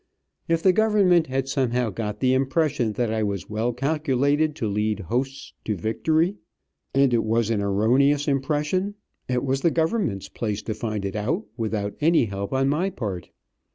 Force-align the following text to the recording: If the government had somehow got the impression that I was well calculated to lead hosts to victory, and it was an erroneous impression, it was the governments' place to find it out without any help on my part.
If 0.47 0.63
the 0.63 0.73
government 0.73 1.27
had 1.27 1.47
somehow 1.47 1.91
got 1.91 2.21
the 2.21 2.33
impression 2.33 2.93
that 2.93 3.13
I 3.13 3.21
was 3.21 3.51
well 3.51 3.71
calculated 3.71 4.55
to 4.55 4.67
lead 4.67 4.99
hosts 5.01 5.53
to 5.65 5.75
victory, 5.75 6.37
and 6.91 7.13
it 7.13 7.23
was 7.23 7.51
an 7.51 7.61
erroneous 7.61 8.27
impression, 8.27 8.95
it 9.27 9.43
was 9.43 9.61
the 9.61 9.69
governments' 9.69 10.27
place 10.27 10.63
to 10.63 10.73
find 10.73 11.05
it 11.05 11.15
out 11.15 11.45
without 11.55 11.93
any 12.01 12.25
help 12.25 12.51
on 12.51 12.67
my 12.67 12.89
part. 12.89 13.29